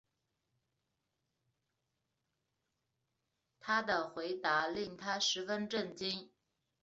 [3.59, 6.31] 他的回答令她十分震惊